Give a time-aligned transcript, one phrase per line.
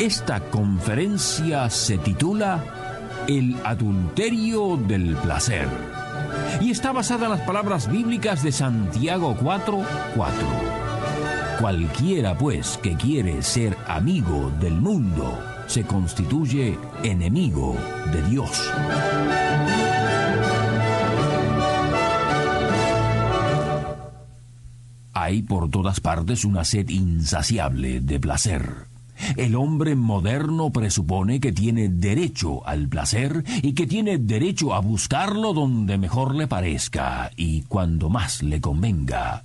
[0.00, 2.64] Esta conferencia se titula
[3.28, 5.68] El adulterio del placer
[6.58, 9.84] y está basada en las palabras bíblicas de Santiago 4:4.
[11.60, 17.76] Cualquiera pues que quiere ser amigo del mundo se constituye enemigo
[18.10, 18.72] de Dios.
[25.12, 28.89] Hay por todas partes una sed insaciable de placer.
[29.36, 35.52] El hombre moderno presupone que tiene derecho al placer y que tiene derecho a buscarlo
[35.52, 39.44] donde mejor le parezca y cuando más le convenga.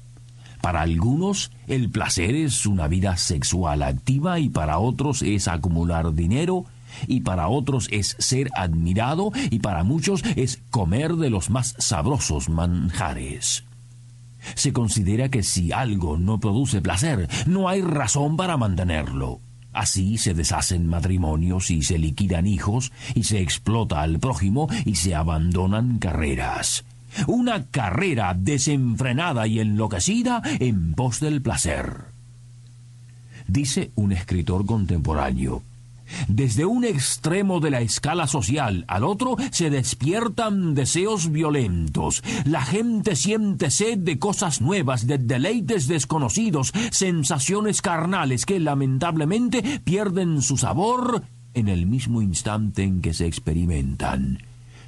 [0.62, 6.66] Para algunos, el placer es una vida sexual activa y para otros es acumular dinero
[7.08, 12.50] y para otros es ser admirado y para muchos es comer de los más sabrosos
[12.50, 13.64] manjares.
[14.54, 19.40] Se considera que si algo no produce placer, no hay razón para mantenerlo.
[19.76, 25.14] Así se deshacen matrimonios y se liquidan hijos y se explota al prójimo y se
[25.14, 26.86] abandonan carreras.
[27.28, 32.06] Una carrera desenfrenada y enloquecida en pos del placer.
[33.48, 35.62] Dice un escritor contemporáneo,
[36.28, 42.24] desde un extremo de la escala social al otro se despiertan deseos violentos.
[42.46, 50.42] La gente siente sed de cosas nuevas, de deleites desconocidos, sensaciones carnales que lamentablemente pierden
[50.42, 54.40] su sabor en el mismo instante en que se experimentan.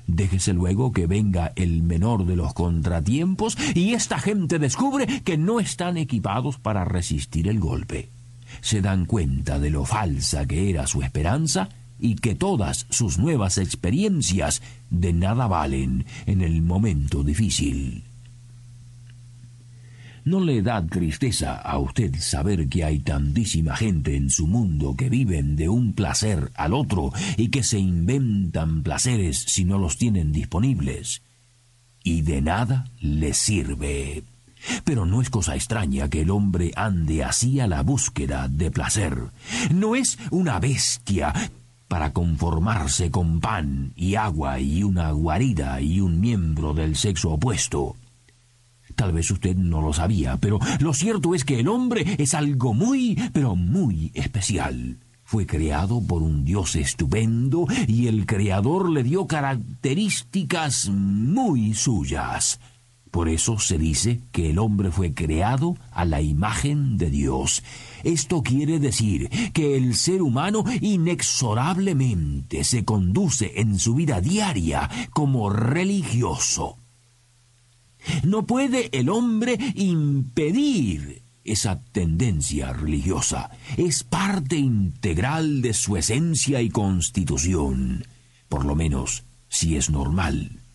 [0.07, 5.59] Déjese luego que venga el menor de los contratiempos y esta gente descubre que no
[5.59, 8.09] están equipados para resistir el golpe
[8.61, 11.69] se dan cuenta de lo falsa que era su esperanza
[11.99, 18.03] y que todas sus nuevas experiencias de nada valen en el momento difícil.
[20.27, 25.09] ¿No le da tristeza a usted saber que hay tantísima gente en su mundo que
[25.09, 30.33] viven de un placer al otro y que se inventan placeres si no los tienen
[30.33, 31.21] disponibles?
[32.03, 34.25] Y de nada les sirve.
[34.83, 39.17] Pero no es cosa extraña que el hombre ande así a la búsqueda de placer.
[39.73, 41.33] No es una bestia
[41.87, 47.95] para conformarse con pan y agua y una guarida y un miembro del sexo opuesto.
[48.95, 52.73] Tal vez usted no lo sabía, pero lo cierto es que el hombre es algo
[52.73, 54.97] muy, pero muy especial.
[55.23, 62.59] Fue creado por un Dios estupendo y el Creador le dio características muy suyas.
[63.17, 67.63] Por eso se dice que el hombre fue creado a la imagen de Dios.
[68.03, 75.49] Esto quiere decir que el ser humano inexorablemente se conduce en su vida diaria como
[75.49, 76.77] religioso.
[78.21, 83.49] No puede el hombre impedir esa tendencia religiosa.
[83.77, 88.05] Es parte integral de su esencia y constitución,
[88.47, 90.66] por lo menos si es normal.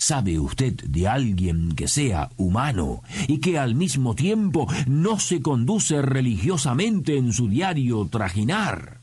[0.00, 6.00] ¿Sabe usted de alguien que sea humano y que al mismo tiempo no se conduce
[6.00, 9.02] religiosamente en su diario trajinar?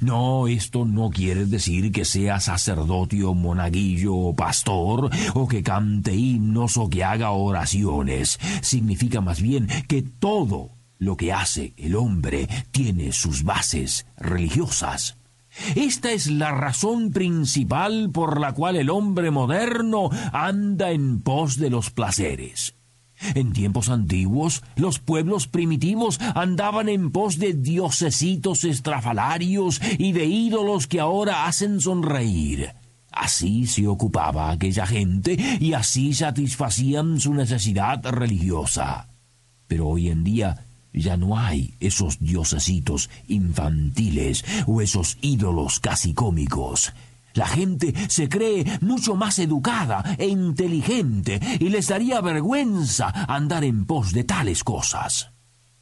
[0.00, 6.14] No, esto no quiere decir que sea sacerdote o monaguillo o pastor, o que cante
[6.14, 8.40] himnos o que haga oraciones.
[8.62, 15.17] Significa más bien que todo lo que hace el hombre tiene sus bases religiosas.
[15.74, 21.70] Esta es la razón principal por la cual el hombre moderno anda en pos de
[21.70, 22.74] los placeres.
[23.34, 30.86] En tiempos antiguos, los pueblos primitivos andaban en pos de diosesitos estrafalarios y de ídolos
[30.86, 32.72] que ahora hacen sonreír.
[33.10, 39.08] Así se ocupaba aquella gente y así satisfacían su necesidad religiosa.
[39.66, 46.92] Pero hoy en día ya no hay esos diosesitos infantiles o esos ídolos casi cómicos.
[47.34, 53.84] La gente se cree mucho más educada e inteligente y les daría vergüenza andar en
[53.84, 55.30] pos de tales cosas.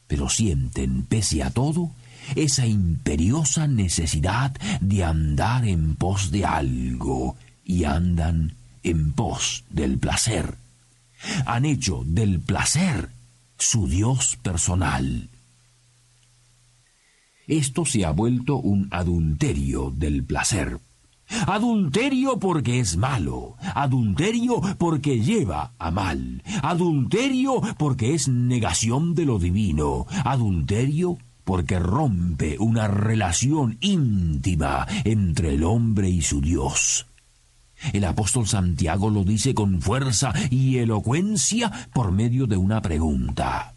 [0.07, 1.93] Pero sienten, pese a todo,
[2.35, 10.57] esa imperiosa necesidad de andar en pos de algo y andan en pos del placer.
[11.47, 13.16] Han hecho del placer
[13.59, 15.29] su Dios personal.
[17.47, 20.81] Esto se ha vuelto un adulterio del placer.
[21.47, 29.39] Adulterio porque es malo, adulterio porque lleva a mal, adulterio porque es negación de lo
[29.39, 37.07] divino, adulterio porque rompe una relación íntima entre el hombre y su Dios.
[37.93, 43.75] El apóstol Santiago lo dice con fuerza y elocuencia por medio de una pregunta.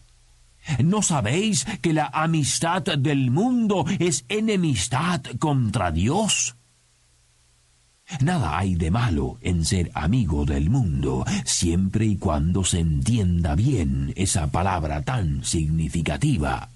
[0.84, 6.56] ¿No sabéis que la amistad del mundo es enemistad contra Dios?
[8.22, 14.14] Nada hay de malo en ser amigo del mundo, siempre y cuando se entienda bien
[14.16, 16.70] esa palabra tan significativa.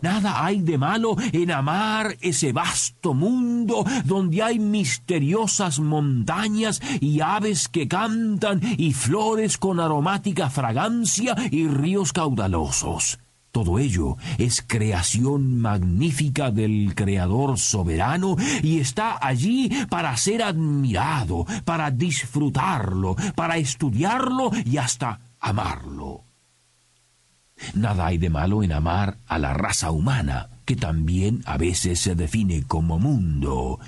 [0.00, 7.68] Nada hay de malo en amar ese vasto mundo donde hay misteriosas montañas y aves
[7.68, 13.18] que cantan y flores con aromática fragancia y ríos caudalosos.
[13.52, 21.90] Todo ello es creación magnífica del Creador soberano y está allí para ser admirado, para
[21.90, 26.31] disfrutarlo, para estudiarlo y hasta amarlo.
[27.74, 32.14] Nada hay de malo en amar a la raza humana, que también a veces se
[32.14, 33.78] define como mundo.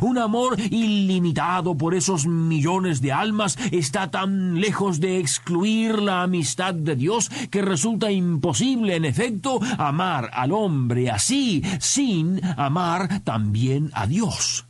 [0.00, 6.74] Un amor ilimitado por esos millones de almas está tan lejos de excluir la amistad
[6.74, 14.06] de Dios que resulta imposible, en efecto, amar al hombre así sin amar también a
[14.06, 14.66] Dios.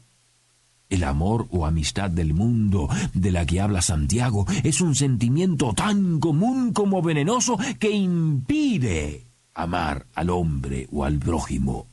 [0.93, 6.21] El amor o amistad del mundo de la que habla Santiago es un sentimiento tan
[6.21, 9.25] común como venenoso que impide
[9.55, 11.87] amar al hombre o al prójimo.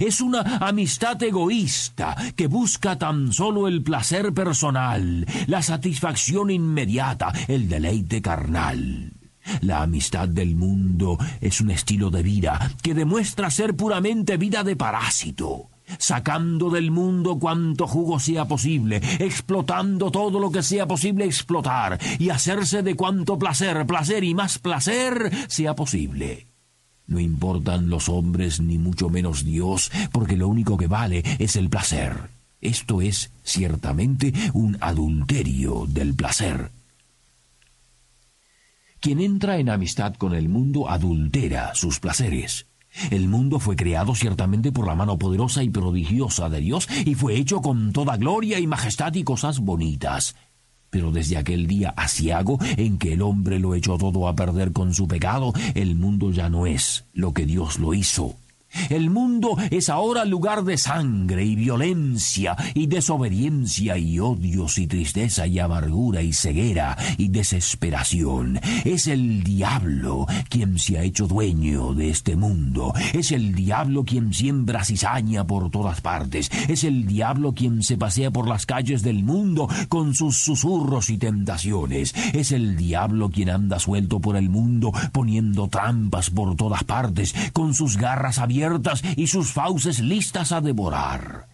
[0.00, 7.68] Es una amistad egoísta que busca tan solo el placer personal, la satisfacción inmediata, el
[7.68, 9.12] deleite carnal.
[9.60, 14.74] La amistad del mundo es un estilo de vida que demuestra ser puramente vida de
[14.74, 21.98] parásito sacando del mundo cuanto jugo sea posible, explotando todo lo que sea posible explotar,
[22.18, 26.46] y hacerse de cuanto placer, placer y más placer sea posible.
[27.06, 31.68] No importan los hombres ni mucho menos Dios, porque lo único que vale es el
[31.68, 32.30] placer.
[32.60, 36.70] Esto es ciertamente un adulterio del placer.
[39.00, 42.66] Quien entra en amistad con el mundo adultera sus placeres.
[43.10, 47.36] El mundo fue creado ciertamente por la mano poderosa y prodigiosa de Dios y fue
[47.36, 50.34] hecho con toda gloria y majestad y cosas bonitas.
[50.90, 54.92] Pero desde aquel día asiago en que el hombre lo echó todo a perder con
[54.92, 58.34] su pecado, el mundo ya no es lo que Dios lo hizo.
[58.88, 65.46] El mundo es ahora lugar de sangre y violencia y desobediencia y odios y tristeza
[65.46, 68.60] y amargura y ceguera y desesperación.
[68.84, 72.92] Es el diablo quien se ha hecho dueño de este mundo.
[73.12, 76.50] Es el diablo quien siembra cizaña por todas partes.
[76.68, 81.18] Es el diablo quien se pasea por las calles del mundo con sus susurros y
[81.18, 82.14] tentaciones.
[82.32, 87.74] Es el diablo quien anda suelto por el mundo poniendo trampas por todas partes con
[87.74, 88.38] sus garras
[89.16, 91.48] y sus fauces listas a devorar.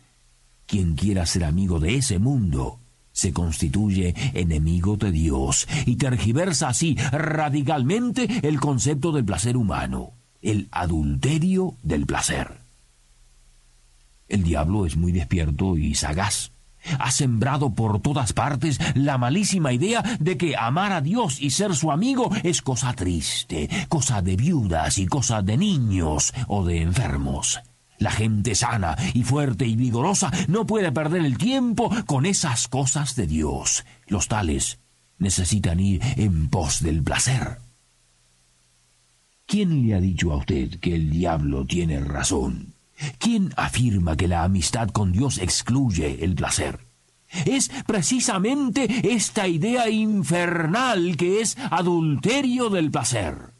[0.67, 2.81] Quien quiera ser amigo de ese mundo
[3.13, 10.13] se constituye enemigo de Dios y tergiversa así radicalmente el concepto del placer humano,
[10.43, 12.59] el adulterio del placer.
[14.29, 16.51] El diablo es muy despierto y sagaz.
[16.99, 21.75] Ha sembrado por todas partes la malísima idea de que amar a Dios y ser
[21.75, 27.61] su amigo es cosa triste, cosa de viudas y cosa de niños o de enfermos.
[27.99, 33.17] La gente sana y fuerte y vigorosa no puede perder el tiempo con esas cosas
[33.17, 33.85] de Dios.
[34.07, 34.79] Los tales
[35.19, 37.59] necesitan ir en pos del placer.
[39.47, 42.76] ¿Quién le ha dicho a usted que el diablo tiene razón?
[43.19, 46.87] ¿Quién afirma que la amistad con Dios excluye el placer?
[47.45, 53.57] Es precisamente esta idea infernal que es adulterio del placer.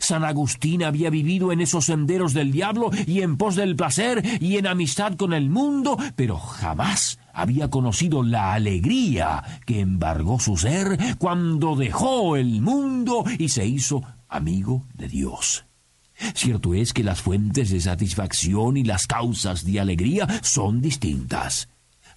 [0.00, 4.56] San Agustín había vivido en esos senderos del diablo y en pos del placer y
[4.56, 10.98] en amistad con el mundo, pero jamás había conocido la alegría que embargó su ser
[11.18, 15.66] cuando dejó el mundo y se hizo amigo de Dios.
[16.34, 21.68] Cierto es que las fuentes de satisfacción y las causas de alegría son distintas.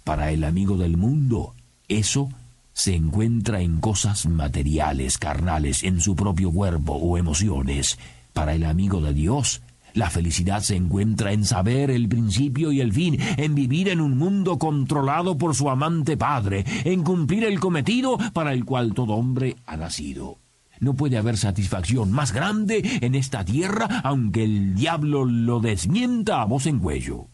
[0.03, 1.53] Para el amigo del mundo,
[1.87, 2.29] eso
[2.73, 7.97] se encuentra en cosas materiales, carnales, en su propio cuerpo o emociones.
[8.33, 9.61] Para el amigo de Dios,
[9.95, 14.15] la felicidad se encuentra en saber el principio y el fin, en vivir en un
[14.15, 19.55] mundo controlado por su amante Padre, en cumplir el cometido para el cual todo hombre
[19.65, 20.37] ha nacido.
[20.79, 26.45] No puede haber satisfacción más grande en esta tierra, aunque el diablo lo desmienta a
[26.45, 27.27] voz en cuello.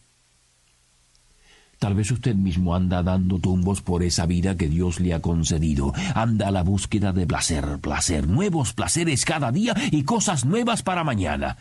[1.78, 5.92] Tal vez usted mismo anda dando tumbos por esa vida que Dios le ha concedido.
[6.14, 11.04] Anda a la búsqueda de placer, placer, nuevos placeres cada día y cosas nuevas para
[11.04, 11.58] mañana.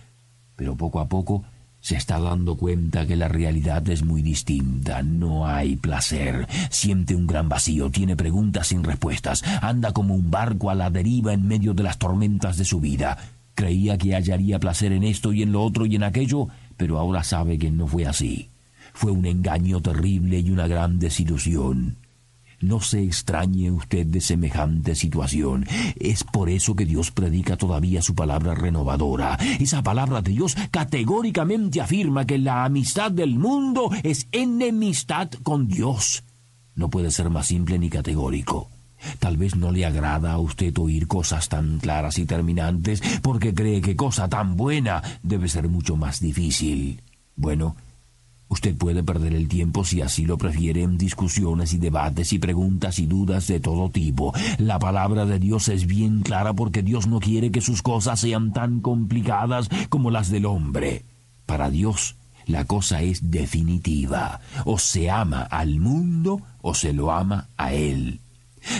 [0.55, 1.43] Pero poco a poco
[1.83, 5.03] se está dando cuenta que la realidad es muy distinta.
[5.03, 6.47] No hay placer.
[6.69, 11.33] Siente un gran vacío, tiene preguntas sin respuestas, anda como un barco a la deriva
[11.33, 13.17] en medio de las tormentas de su vida.
[13.53, 16.47] Creía que hallaría placer en esto y en lo otro y en aquello,
[16.77, 18.49] pero ahora sabe que no fue así.
[18.93, 21.97] Fue un engaño terrible y una gran desilusión.
[22.63, 25.65] No se extrañe usted de semejante situación.
[25.99, 29.37] Es por eso que Dios predica todavía su palabra renovadora.
[29.59, 36.23] Esa palabra de Dios categóricamente afirma que la amistad del mundo es enemistad con Dios.
[36.73, 38.69] No puede ser más simple ni categórico.
[39.19, 43.81] Tal vez no le agrada a usted oír cosas tan claras y terminantes porque cree
[43.81, 47.01] que cosa tan buena debe ser mucho más difícil.
[47.35, 47.75] Bueno,
[48.53, 52.99] Usted puede perder el tiempo si así lo prefiere en discusiones y debates y preguntas
[52.99, 54.31] y dudas de todo tipo.
[54.59, 58.53] La palabra de Dios es bien clara porque Dios no quiere que sus cosas sean
[58.53, 61.03] tan complicadas como las del hombre.
[61.47, 64.39] Para Dios, la cosa es definitiva.
[64.65, 68.19] O se ama al mundo o se lo ama a Él.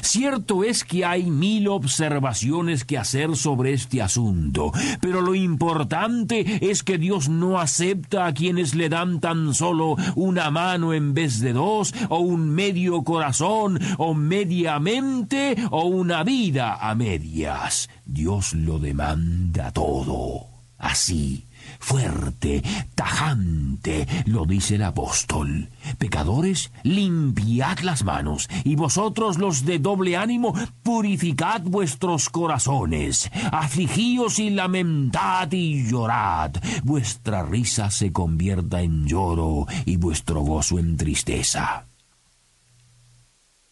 [0.01, 4.71] Cierto es que hay mil observaciones que hacer sobre este asunto,
[5.01, 10.51] pero lo importante es que Dios no acepta a quienes le dan tan solo una
[10.51, 16.75] mano en vez de dos, o un medio corazón, o media mente, o una vida
[16.75, 17.89] a medias.
[18.05, 20.47] Dios lo demanda todo.
[20.77, 21.45] Así
[21.83, 22.63] fuerte,
[22.95, 25.69] tajante, lo dice el apóstol.
[25.97, 33.29] Pecadores, limpiad las manos, y vosotros los de doble ánimo, purificad vuestros corazones.
[33.51, 36.53] Afligíos y lamentad y llorad.
[36.83, 41.85] Vuestra risa se convierta en lloro y vuestro gozo en tristeza.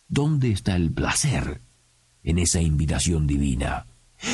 [0.09, 1.61] ¿Dónde está el placer
[2.23, 3.85] en esa invitación divina?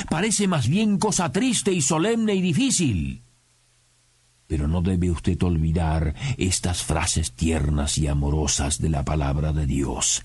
[0.10, 3.22] Parece más bien cosa triste y solemne y difícil.
[4.48, 10.24] Pero no debe usted olvidar estas frases tiernas y amorosas de la palabra de Dios.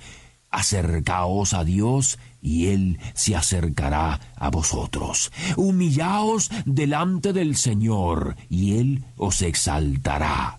[0.50, 5.32] Acercaos a Dios y Él se acercará a vosotros.
[5.56, 10.58] Humillaos delante del Señor y Él os exaltará.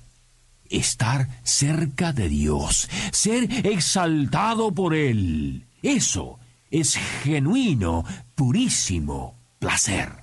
[0.69, 5.67] Estar cerca de Dios, ser exaltado por Él.
[5.83, 6.39] Eso
[6.71, 8.03] es genuino,
[8.33, 10.22] purísimo placer.